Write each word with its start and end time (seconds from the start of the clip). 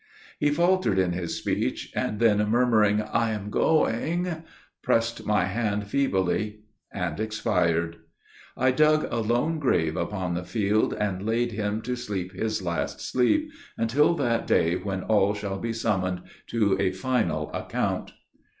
He 0.39 0.49
faltered 0.49 0.97
in 0.97 1.11
his 1.13 1.35
speech, 1.37 1.91
and 1.95 2.19
then 2.19 2.39
murmuring, 2.49 3.03
"I 3.03 3.33
am 3.33 3.51
going," 3.51 4.41
pressed 4.81 5.27
my 5.27 5.45
hand 5.45 5.85
feebly 5.89 6.61
and 6.91 7.19
expired. 7.19 7.97
I 8.57 8.71
dug 8.71 9.07
a 9.11 9.17
lone 9.17 9.59
grave 9.59 9.95
upon 9.95 10.33
the 10.33 10.43
field, 10.43 10.95
and 10.95 11.23
laid 11.23 11.51
him 11.51 11.83
to 11.83 11.95
"sleep 11.95 12.31
his 12.33 12.63
last 12.63 12.99
sleep," 12.99 13.51
until 13.77 14.15
that 14.15 14.47
day 14.47 14.75
when 14.75 15.03
all 15.03 15.35
shall 15.35 15.59
be 15.59 15.71
summoned 15.71 16.23
to 16.47 16.75
a 16.79 16.91
final 16.93 17.51
account. 17.53 18.13